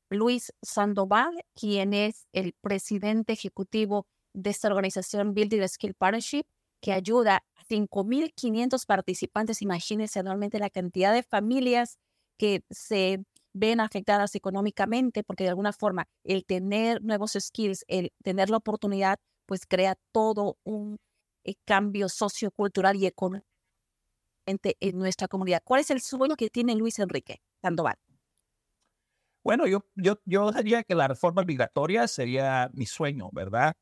Luis 0.10 0.52
Sandoval, 0.62 1.44
quien 1.56 1.94
es 1.94 2.28
el 2.34 2.54
presidente 2.62 3.34
ejecutivo 3.34 4.06
de 4.34 4.50
esta 4.50 4.68
organización 4.68 5.34
Building 5.34 5.68
Skill 5.68 5.94
Partnership, 5.96 6.44
que 6.82 6.92
ayuda 6.92 7.38
a 7.56 7.64
5.500 7.64 8.86
participantes. 8.86 9.62
Imagínense 9.62 10.20
anualmente 10.20 10.60
la 10.60 10.70
cantidad 10.70 11.14
de 11.14 11.24
familias 11.24 11.98
que 12.38 12.64
se 12.70 13.24
ven 13.54 13.80
afectadas 13.80 14.36
económicamente, 14.36 15.24
porque 15.24 15.44
de 15.46 15.50
alguna 15.52 15.72
forma 15.74 16.08
el 16.24 16.46
tener 16.46 17.02
nuevos 17.04 17.38
skills, 17.40 17.86
el 17.88 18.12
tener 18.24 18.50
la 18.50 18.58
oportunidad, 18.58 19.18
pues 19.46 19.66
crea 19.66 19.96
todo 20.12 20.58
un 20.66 20.98
eh, 21.46 21.56
cambio 21.66 22.10
sociocultural 22.10 22.98
y 22.98 23.06
económico 23.06 23.51
en 24.46 24.98
nuestra 24.98 25.28
comunidad. 25.28 25.62
¿Cuál 25.64 25.82
es 25.82 25.92
el 25.92 26.02
sueño 26.02 26.36
que 26.36 26.50
tiene 26.50 26.76
Luis 26.76 27.00
Enrique 27.00 27.42
Sandoval? 27.62 27.98
Bueno, 29.44 29.66
yo, 29.66 29.86
yo, 29.96 30.20
yo 30.26 30.52
diría 30.52 30.84
que 30.84 30.94
la 30.96 31.08
reforma 31.08 31.44
migratoria 31.44 32.08
sería 32.08 32.70
mi 32.74 32.86
sueño, 32.86 33.30
¿verdad? 33.32 33.74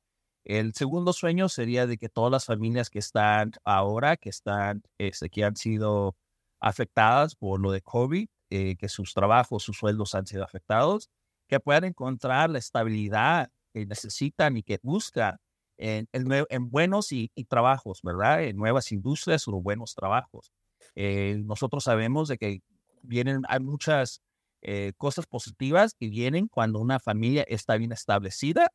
El 0.45 0.73
segundo 0.73 1.11
sueño 1.13 1.49
sería 1.49 1.85
de 1.85 1.97
que 1.97 2.09
todas 2.09 2.31
las 2.31 2.45
familias 2.45 2.89
que 2.89 2.99
están 2.99 3.51
ahora, 3.65 4.15
que 4.17 4.29
están, 4.29 4.83
este, 4.97 5.29
que 5.29 5.43
han 5.43 5.55
sido 5.57 6.15
afectadas 6.61 7.35
por 7.35 7.59
lo 7.59 7.71
de 7.71 7.81
COVID, 7.81 8.27
eh, 8.49 8.75
que 8.77 8.89
sus 8.89 9.13
trabajos, 9.13 9.63
sus 9.63 9.77
sueldos 9.77 10.15
han 10.15 10.25
sido 10.25 10.43
afectados, 10.43 11.09
que 11.47 11.59
puedan 11.59 11.83
encontrar 11.83 12.49
la 12.49 12.59
estabilidad 12.59 13.51
que 13.73 13.85
necesitan 13.85 14.57
y 14.57 14.63
que 14.63 14.79
buscan 14.81 15.37
en, 15.79 16.07
en, 16.11 16.69
buenos 16.69 17.11
y, 17.11 17.31
trabajos, 17.47 18.01
¿verdad? 18.03 18.43
En 18.43 18.57
nuevas 18.57 18.91
industrias 18.91 19.47
o 19.47 19.61
buenos 19.61 19.95
trabajos. 19.95 20.51
Eh, 20.95 21.41
nosotros 21.45 21.85
sabemos 21.85 22.27
de 22.27 22.37
que 22.37 22.61
vienen, 23.01 23.43
hay 23.47 23.61
muchas 23.61 24.21
eh, 24.61 24.91
cosas 24.97 25.25
positivas 25.25 25.93
que 25.97 26.09
vienen 26.09 26.47
cuando 26.49 26.79
una 26.79 26.99
familia 26.99 27.45
está 27.47 27.77
bien 27.77 27.93
establecida, 27.93 28.71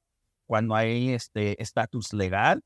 cuando 0.46 0.74
hay 0.74 1.10
este 1.10 1.60
estatus 1.62 2.14
legal 2.14 2.62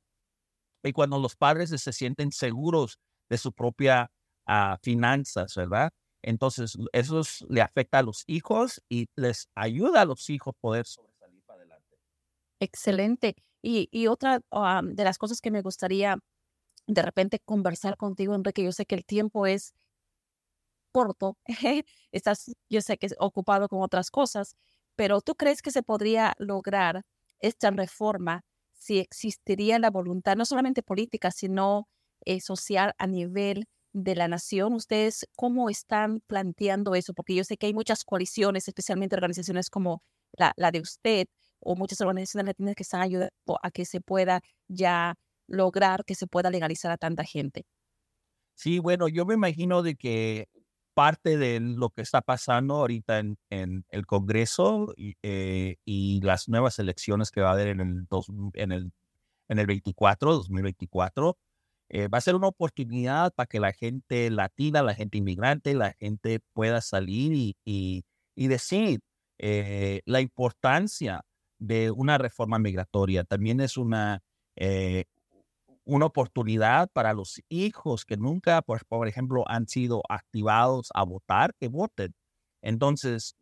y 0.85 0.93
cuando 0.93 1.19
los 1.19 1.35
padres 1.35 1.71
se 1.71 1.93
sienten 1.93 2.31
seguros 2.31 3.01
de 3.29 3.39
su 3.39 3.53
propia 3.53 4.11
uh, 4.47 4.77
finanzas, 4.83 5.55
¿verdad? 5.57 5.91
Entonces, 6.23 6.77
eso 6.93 7.23
le 7.49 7.61
afecta 7.61 7.99
a 7.99 8.03
los 8.03 8.23
hijos 8.27 8.83
y 8.89 9.09
les 9.17 9.49
ayuda 9.55 10.03
a 10.03 10.05
los 10.05 10.31
hijos 10.31 10.55
poder 10.61 10.87
sobresalir 10.87 11.43
para 11.43 11.61
adelante. 11.61 11.97
Excelente. 12.61 13.37
Y, 13.63 14.07
otra 14.07 14.41
de 14.83 15.05
las 15.05 15.19
cosas 15.19 15.41
que 15.41 15.51
me 15.51 15.63
gustaría 15.63 16.19
de 16.87 17.03
repente 17.03 17.41
conversar 17.41 17.97
contigo, 17.97 18.35
Enrique, 18.35 18.65
yo 18.65 18.73
sé 18.73 18.87
que 18.87 18.95
el 18.95 19.05
tiempo 19.05 19.47
es 19.47 19.75
corto, 20.93 21.37
estás, 22.13 22.53
yo 22.69 22.81
sé 22.81 22.99
que 22.99 23.09
ocupado 23.19 23.69
con 23.69 23.83
otras 23.83 24.11
cosas, 24.11 24.57
pero 24.97 25.21
¿tú 25.21 25.35
crees 25.35 25.63
que 25.63 25.71
se 25.71 25.83
podría 25.83 26.35
lograr 26.39 27.03
esta 27.41 27.71
reforma 27.71 28.43
si 28.73 28.99
existiría 28.99 29.79
la 29.79 29.91
voluntad, 29.91 30.37
no 30.37 30.45
solamente 30.45 30.83
política, 30.83 31.31
sino 31.31 31.89
eh, 32.25 32.41
social 32.41 32.95
a 32.99 33.07
nivel 33.07 33.67
de 33.93 34.17
la 34.17 34.29
nación? 34.29 34.73
¿Ustedes 34.75 35.27
cómo 35.37 35.71
están 35.71 36.21
planteando 36.27 36.95
eso? 36.95 37.15
Porque 37.15 37.35
yo 37.35 37.45
sé 37.45 37.57
que 37.59 37.67
hay 37.67 37.75
muchas 37.75 38.05
coaliciones, 38.05 38.69
especialmente 38.69 39.17
organizaciones 39.17 39.71
como 39.71 40.03
la 40.37 40.71
de 40.71 40.81
usted 40.81 41.27
o 41.61 41.77
muchas 41.77 42.01
organizaciones 42.01 42.47
latinas 42.47 42.75
que 42.75 42.83
están 42.83 43.03
ayudando 43.03 43.33
a 43.63 43.71
que 43.71 43.85
se 43.85 44.01
pueda 44.01 44.41
ya 44.69 45.15
lograr 45.49 46.05
que 46.05 46.15
se 46.15 46.27
pueda 46.27 46.51
legalizar 46.51 46.93
a 46.93 46.99
tanta 46.99 47.25
gente. 47.25 47.65
Sí, 48.55 48.79
bueno, 48.79 49.09
yo 49.09 49.25
me 49.25 49.35
imagino 49.35 49.83
de 49.83 49.97
que 49.97 50.49
parte 50.95 51.37
de 51.39 51.61
lo 51.61 51.91
que 51.91 52.03
está 52.03 52.23
pasando 52.23 52.75
ahorita 52.75 53.21
en, 53.21 53.39
en 53.51 53.85
el 53.91 54.05
Congreso 54.05 54.93
y, 54.97 55.15
eh, 55.23 55.77
y, 55.85 56.21
las 56.23 56.49
nuevas 56.49 56.81
elecciones 56.81 57.31
que 57.31 57.41
va 57.41 57.51
a 57.51 57.53
haber 57.53 57.69
en 57.69 57.81
el, 57.81 58.07
dos, 58.11 58.27
en 58.55 58.73
el, 58.73 58.91
en 59.49 59.59
el 59.61 59.67
24, 59.67 60.33
2024, 60.35 61.39
eh, 61.91 62.09
va 62.09 62.19
a 62.19 62.21
ser 62.21 62.35
una 62.35 62.49
oportunidad 62.49 63.33
para 63.33 63.47
que 63.47 63.61
la 63.61 63.73
gente 63.73 64.29
latina, 64.31 64.83
la 64.83 64.95
gente 64.95 65.19
inmigrante, 65.19 65.73
la 65.75 65.93
gente 65.93 66.41
pueda 66.53 66.81
salir 66.81 67.33
y, 67.33 67.57
y, 67.65 68.05
y 68.35 68.49
decir 68.49 69.01
eh, 69.39 70.03
la 70.05 70.21
importancia 70.21 71.25
de 71.59 71.91
una 71.91 72.19
reforma 72.19 72.59
migratoria. 72.59 73.25
También 73.25 73.61
es 73.61 73.77
una, 73.77 74.23
una 75.85 76.07
oportunidad 76.07 76.91
para 76.93 77.15
los 77.15 77.43
hijos 77.49 78.05
que 78.05 78.17
nunca, 78.17 78.63
pues, 78.63 78.85
por 78.85 79.09
ejemplo, 79.09 79.45
han 79.49 79.67
sido 79.69 80.03
activados 80.09 80.91
a 80.95 81.05
votar, 81.05 81.55
que 81.59 81.69
voten. 81.69 82.15
Entonces, 82.63 83.37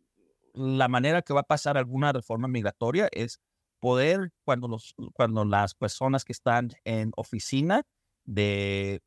la 0.53 0.87
manera 0.87 1.21
que 1.21 1.33
va 1.33 1.41
a 1.41 1.43
pasar 1.43 1.77
alguna 1.77 2.13
reforma 2.13 2.47
migratoria 2.47 3.09
es 3.11 3.39
poder, 3.79 4.31
cuando, 4.43 4.67
los, 4.67 4.95
cuando 5.13 5.45
las 5.45 5.75
personas 5.75 6.25
que 6.25 6.33
están 6.33 6.71
en 6.83 7.11
oficina 7.15 7.83
de, 8.25 9.01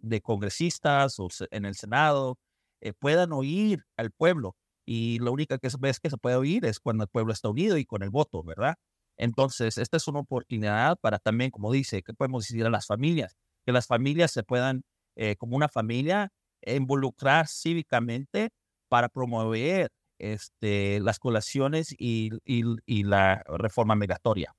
de 0.00 0.20
congresistas 0.20 1.18
o 1.18 1.28
en 1.50 1.64
el 1.64 1.74
Senado 1.74 2.38
eh, 2.80 2.92
puedan 2.92 3.32
oír 3.32 3.84
al 3.96 4.10
pueblo. 4.10 4.56
Y 4.84 5.18
la 5.20 5.30
única 5.30 5.58
que 5.58 5.68
vez 5.78 6.00
que 6.00 6.10
se 6.10 6.16
puede 6.18 6.36
oír 6.36 6.64
es 6.64 6.80
cuando 6.80 7.04
el 7.04 7.08
pueblo 7.08 7.32
está 7.32 7.48
unido 7.48 7.78
y 7.78 7.84
con 7.84 8.02
el 8.02 8.10
voto, 8.10 8.42
¿verdad? 8.42 8.76
Entonces, 9.16 9.78
esta 9.78 9.96
es 9.96 10.08
una 10.08 10.20
oportunidad 10.20 10.98
para 10.98 11.18
también, 11.18 11.50
como 11.50 11.72
dice, 11.72 12.02
que 12.02 12.14
podemos 12.14 12.46
decir 12.46 12.64
a 12.66 12.70
las 12.70 12.86
familias, 12.86 13.36
que 13.64 13.72
las 13.72 13.86
familias 13.86 14.32
se 14.32 14.42
puedan, 14.42 14.84
eh, 15.16 15.36
como 15.36 15.56
una 15.56 15.68
familia, 15.68 16.32
involucrar 16.64 17.46
cívicamente 17.48 18.50
para 18.88 19.08
promover 19.08 19.90
este, 20.18 21.00
las 21.00 21.18
colaciones 21.18 21.94
y, 21.98 22.30
y, 22.44 23.02
la 23.02 23.42
reforma 23.46 23.94
migratoria. 23.96 24.54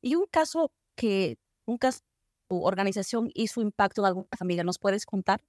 Y 0.00 0.14
un 0.14 0.26
caso 0.26 0.72
que 0.94 1.36
un 1.66 1.78
caso, 1.78 2.00
tu 2.48 2.62
organización 2.64 3.30
hizo 3.34 3.60
impacto 3.60 4.02
en 4.02 4.06
alguna 4.06 4.28
familia, 4.36 4.64
¿nos 4.64 4.78
puedes 4.78 5.04
contar? 5.04 5.42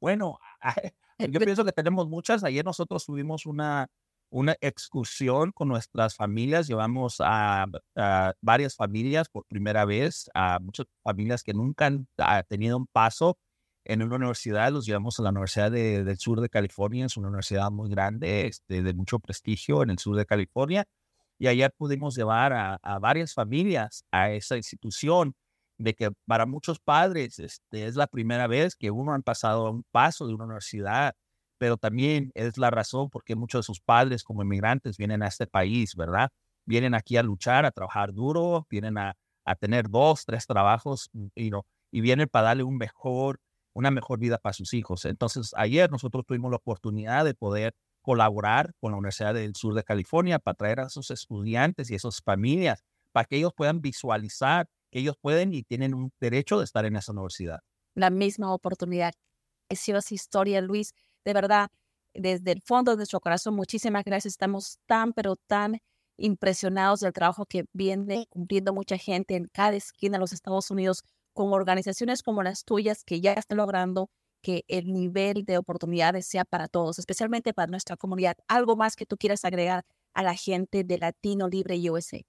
Bueno, 0.00 0.38
yo 1.18 1.40
pienso 1.40 1.64
que 1.64 1.72
tenemos 1.72 2.08
muchas. 2.08 2.44
Ayer 2.44 2.64
nosotros 2.64 3.04
tuvimos 3.04 3.46
una, 3.46 3.88
una 4.30 4.56
excursión 4.60 5.52
con 5.52 5.68
nuestras 5.68 6.16
familias. 6.16 6.66
Llevamos 6.66 7.16
a, 7.20 7.66
varias 8.40 8.76
familias 8.76 9.28
por 9.28 9.44
primera 9.46 9.84
vez, 9.84 10.30
a 10.34 10.58
muchas 10.60 10.86
familias 11.02 11.42
que 11.42 11.54
nunca 11.54 11.86
han 11.86 12.06
tenido 12.48 12.76
un 12.76 12.86
paso 12.86 13.38
en 13.84 14.02
una 14.02 14.16
universidad. 14.16 14.72
Los 14.72 14.86
llevamos 14.86 15.18
a 15.18 15.22
la 15.22 15.30
Universidad 15.30 15.70
del 15.70 16.18
Sur 16.18 16.40
de 16.40 16.48
California. 16.48 17.06
Es 17.06 17.16
una 17.16 17.28
universidad 17.28 17.70
muy 17.70 17.88
grande, 17.88 18.46
este, 18.46 18.82
de 18.82 18.94
mucho 18.94 19.18
prestigio 19.18 19.82
en 19.82 19.90
el 19.90 19.98
sur 19.98 20.16
de 20.16 20.26
California. 20.26 20.84
Y 21.38 21.48
ayer 21.48 21.72
pudimos 21.76 22.16
llevar 22.16 22.52
a, 22.52 22.98
varias 22.98 23.34
familias 23.34 24.04
a 24.10 24.30
esa 24.32 24.56
institución 24.56 25.34
de 25.78 25.94
que 25.94 26.10
para 26.26 26.46
muchos 26.46 26.80
padres 26.80 27.38
este, 27.38 27.86
es 27.86 27.96
la 27.96 28.06
primera 28.06 28.46
vez 28.46 28.76
que 28.76 28.90
uno 28.90 29.12
han 29.12 29.22
pasado 29.22 29.70
un 29.70 29.84
paso 29.92 30.26
de 30.26 30.34
una 30.34 30.44
universidad 30.44 31.14
pero 31.58 31.76
también 31.76 32.30
es 32.34 32.58
la 32.58 32.70
razón 32.70 33.10
por 33.10 33.24
qué 33.24 33.34
muchos 33.36 33.60
de 33.60 33.66
sus 33.66 33.80
padres 33.80 34.24
como 34.24 34.42
inmigrantes 34.42 34.96
vienen 34.96 35.22
a 35.22 35.28
este 35.28 35.46
país, 35.46 35.94
¿verdad? 35.96 36.30
Vienen 36.66 36.94
aquí 36.94 37.16
a 37.16 37.22
luchar, 37.22 37.64
a 37.64 37.70
trabajar 37.70 38.12
duro, 38.12 38.66
vienen 38.70 38.98
a, 38.98 39.16
a 39.44 39.54
tener 39.54 39.88
dos, 39.88 40.24
tres 40.24 40.46
trabajos 40.46 41.10
y, 41.34 41.50
mm, 41.50 41.60
y 41.92 42.00
vienen 42.00 42.28
para 42.28 42.48
darle 42.48 42.64
un 42.64 42.76
mejor, 42.76 43.38
una 43.72 43.90
mejor 43.90 44.18
vida 44.18 44.38
para 44.38 44.52
sus 44.52 44.74
hijos. 44.74 45.04
Entonces, 45.04 45.52
ayer 45.56 45.90
nosotros 45.90 46.24
tuvimos 46.26 46.50
la 46.50 46.56
oportunidad 46.58 47.24
de 47.24 47.34
poder 47.34 47.74
colaborar 48.02 48.72
con 48.80 48.92
la 48.92 48.98
Universidad 48.98 49.34
del 49.34 49.54
Sur 49.54 49.74
de 49.74 49.84
California 49.84 50.38
para 50.38 50.54
traer 50.56 50.80
a 50.80 50.86
esos 50.86 51.10
estudiantes 51.10 51.90
y 51.90 51.94
esas 51.94 52.20
familias 52.22 52.84
para 53.12 53.24
que 53.24 53.36
ellos 53.36 53.52
puedan 53.56 53.80
visualizar 53.80 54.68
ellos 54.98 55.16
pueden 55.20 55.52
y 55.52 55.62
tienen 55.62 55.94
un 55.94 56.12
derecho 56.20 56.58
de 56.58 56.64
estar 56.64 56.84
en 56.84 56.96
esa 56.96 57.12
universidad. 57.12 57.60
La 57.94 58.10
misma 58.10 58.52
oportunidad. 58.52 59.12
Esa 59.68 60.00
historia, 60.10 60.60
Luis, 60.60 60.92
de 61.24 61.32
verdad, 61.32 61.68
desde 62.14 62.52
el 62.52 62.62
fondo 62.62 62.92
de 62.92 62.98
nuestro 62.98 63.20
corazón, 63.20 63.54
muchísimas 63.54 64.04
gracias. 64.04 64.32
Estamos 64.32 64.78
tan, 64.86 65.12
pero 65.12 65.36
tan 65.36 65.78
impresionados 66.16 67.00
del 67.00 67.12
trabajo 67.12 67.46
que 67.46 67.64
viene 67.72 68.26
cumpliendo 68.30 68.72
mucha 68.72 68.96
gente 68.96 69.36
en 69.36 69.48
cada 69.52 69.76
esquina 69.76 70.16
de 70.16 70.20
los 70.20 70.32
Estados 70.32 70.70
Unidos 70.70 71.02
con 71.34 71.52
organizaciones 71.52 72.22
como 72.22 72.42
las 72.42 72.64
tuyas 72.64 73.04
que 73.04 73.20
ya 73.20 73.34
están 73.34 73.58
logrando 73.58 74.08
que 74.42 74.64
el 74.68 74.92
nivel 74.92 75.44
de 75.44 75.58
oportunidades 75.58 76.26
sea 76.26 76.44
para 76.44 76.68
todos, 76.68 76.98
especialmente 76.98 77.52
para 77.52 77.70
nuestra 77.70 77.96
comunidad. 77.96 78.36
¿Algo 78.48 78.76
más 78.76 78.96
que 78.96 79.04
tú 79.04 79.16
quieras 79.16 79.44
agregar 79.44 79.84
a 80.14 80.22
la 80.22 80.34
gente 80.34 80.84
de 80.84 80.98
Latino 80.98 81.48
Libre 81.48 81.78
USA? 81.90 82.20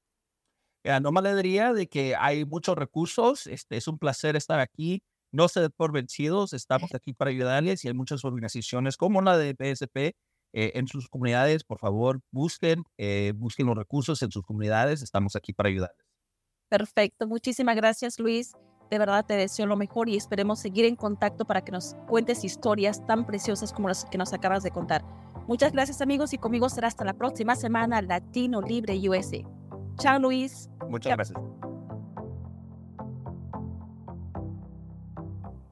No 1.01 1.12
me 1.12 1.36
diría 1.36 1.74
de 1.74 1.88
que 1.88 2.15
hay 2.15 2.46
muchos 2.46 2.77
recursos. 2.77 3.48
Este, 3.48 3.77
es 3.77 3.88
un 3.88 3.98
placer 4.00 4.36
estar 4.36 4.60
aquí 4.60 5.01
no 5.32 5.48
se 5.48 5.62
den 5.62 5.72
por 5.75 5.91
vencidos, 5.91 6.53
estamos 6.53 6.94
aquí 6.94 7.13
para 7.13 7.32
ayudarles 7.32 7.84
y 7.84 7.88
hay 7.88 7.94
muchas 7.94 8.24
organizaciones 8.24 8.98
como 8.98 9.22
la 9.22 9.38
de 9.38 9.53
PSP 9.53 9.98
eh, 9.98 10.72
en 10.75 10.88
sus 10.88 11.10
comunidades. 11.10 11.63
Por 11.63 11.79
favor, 11.79 12.22
busquen, 12.32 12.84
eh, 12.98 13.34
busquen 13.36 13.67
los 13.67 13.77
recursos 13.77 14.22
en 14.22 14.32
sus 14.32 14.44
comunidades, 14.44 15.01
estamos 15.01 15.36
aquí 15.36 15.53
para 15.53 15.70
ayudarles. 15.70 16.06
Perfecto, 16.70 17.27
muchísimas 17.27 17.75
gracias 17.75 18.20
Luis. 18.20 18.53
De 18.89 19.00
verdad 19.00 19.25
te 19.25 19.34
deseo 19.34 19.65
lo 19.65 19.75
mejor 19.75 20.08
y 20.08 20.15
esperemos 20.15 20.60
seguir 20.60 20.86
en 20.86 20.96
contacto 20.96 21.46
para 21.46 21.62
que 21.63 21.74
nos 21.74 21.96
cuentes 22.08 22.46
historias 22.46 23.06
tan 23.06 23.25
preciosas 23.25 23.74
como 23.74 23.89
las 23.89 24.06
que 24.06 24.17
nos 24.17 24.32
acabas 24.32 24.63
de 24.63 24.72
contar. 24.72 25.03
Muchas 25.48 25.74
gracias 25.74 26.01
amigos 26.01 26.34
y 26.34 26.38
conmigo 26.38 26.70
será 26.70 26.88
hasta 26.88 27.06
la 27.06 27.13
próxima 27.13 27.56
semana 27.56 28.01
Latino 28.01 28.62
Libre 28.62 28.98
USA. 29.10 29.66
Chao 29.98 30.20
Luis. 30.20 30.70
Muchas 30.89 31.16
gracias. 31.16 31.39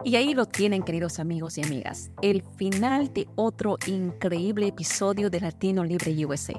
Y 0.03 0.17
ahí 0.17 0.35
lo 0.35 0.45
tienen, 0.45 0.83
queridos 0.83 1.19
amigos 1.19 1.57
y 1.57 1.63
amigas, 1.63 2.11
el 2.21 2.43
final 2.43 3.11
de 3.11 3.27
otro 3.35 3.77
increíble 3.87 4.67
episodio 4.67 5.31
de 5.31 5.39
Latino 5.39 5.83
Libre 5.83 6.25
USA. 6.27 6.53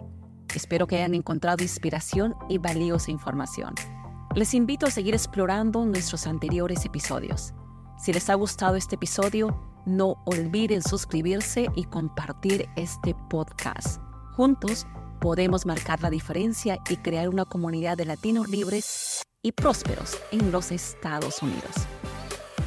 Espero 0.53 0.89
que 0.89 0.97
hayan 0.97 1.15
encontrado 1.15 1.63
inspiración 1.63 2.35
y 2.49 2.59
valiosa 2.59 3.13
información. 3.13 3.75
Les 4.35 4.53
invito 4.53 4.87
a 4.87 4.91
seguir 4.91 5.15
explorando 5.15 5.85
nuestros 5.85 6.27
anteriores 6.27 6.85
episodios. 6.85 7.55
Si 8.01 8.13
les 8.13 8.29
ha 8.31 8.35
gustado 8.35 8.75
este 8.75 8.97
episodio, 8.97 9.57
no 9.87 10.17
olviden 10.25 10.83
suscribirse 10.83 11.69
y 11.77 11.85
compartir 11.85 12.69
este 12.75 13.15
podcast. 13.31 14.01
Juntos 14.33 14.89
podemos 15.21 15.67
marcar 15.67 16.03
la 16.03 16.11
diferencia 16.11 16.79
y 16.89 16.97
crear 16.97 17.29
una 17.29 17.45
comunidad 17.45 17.97
de 17.97 18.05
latinos 18.05 18.49
libres 18.49 19.23
y 19.43 19.53
prósperos 19.53 20.19
en 20.33 20.51
los 20.53 20.73
Estados 20.73 21.43
Unidos. 21.43 21.75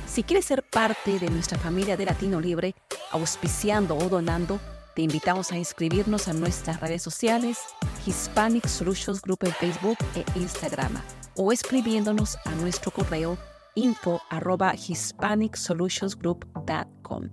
Si 0.08 0.24
quieres 0.24 0.46
ser 0.46 0.64
parte 0.64 1.20
de 1.20 1.30
nuestra 1.30 1.58
familia 1.58 1.96
de 1.96 2.06
Latino 2.06 2.42
Libre, 2.42 2.76
auspiciando 3.12 3.96
o 3.96 4.10
donando, 4.10 4.60
te 4.96 5.04
invitamos 5.04 5.52
a 5.52 5.58
inscribirnos 5.58 6.28
a 6.28 6.34
nuestras 6.34 6.82
redes 6.82 7.02
sociales, 7.02 7.60
Hispanic 8.06 8.68
Solutions 8.68 9.22
Group 9.22 9.40
en 9.44 9.54
Facebook 9.54 9.98
e 10.16 10.26
Instagram, 10.36 11.02
o 11.36 11.52
escribiéndonos 11.52 12.38
a 12.46 12.52
nuestro 12.56 12.92
correo 12.92 13.38
info 13.76 14.22
arroba 14.30 14.74
hispanicsolutionsgroup.com. 14.76 17.30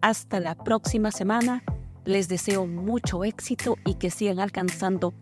Hasta 0.00 0.40
la 0.40 0.54
próxima 0.54 1.10
semana. 1.10 1.62
Les 2.04 2.28
deseo 2.28 2.66
mucho 2.66 3.24
éxito 3.24 3.76
y 3.84 3.94
que 3.94 4.10
sigan 4.10 4.40
alcanzando 4.40 5.14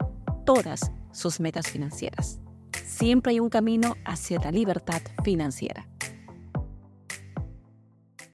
todas 0.47 0.93
sus 1.13 1.41
metas 1.41 1.69
financieras. 1.69 2.41
Siempre 2.87 3.33
hay 3.33 3.41
un 3.41 3.51
camino 3.51 3.97
hacia 4.05 4.39
la 4.39 4.51
libertad 4.51 5.03
financiera. 5.23 5.90